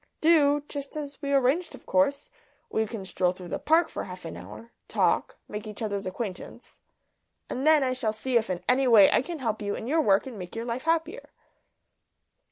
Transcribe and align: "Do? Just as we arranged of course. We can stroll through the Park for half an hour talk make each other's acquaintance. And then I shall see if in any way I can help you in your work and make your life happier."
"Do? 0.19 0.63
Just 0.67 0.95
as 0.97 1.21
we 1.21 1.31
arranged 1.31 1.75
of 1.75 1.85
course. 1.85 2.31
We 2.71 2.87
can 2.87 3.05
stroll 3.05 3.33
through 3.33 3.49
the 3.49 3.59
Park 3.59 3.87
for 3.87 4.05
half 4.05 4.25
an 4.25 4.35
hour 4.35 4.71
talk 4.87 5.35
make 5.47 5.67
each 5.67 5.79
other's 5.79 6.07
acquaintance. 6.07 6.79
And 7.51 7.67
then 7.67 7.83
I 7.83 7.93
shall 7.93 8.11
see 8.11 8.35
if 8.35 8.49
in 8.49 8.63
any 8.67 8.87
way 8.87 9.11
I 9.11 9.21
can 9.21 9.37
help 9.37 9.61
you 9.61 9.75
in 9.75 9.85
your 9.85 10.01
work 10.01 10.25
and 10.25 10.39
make 10.39 10.55
your 10.55 10.65
life 10.65 10.85
happier." 10.85 11.29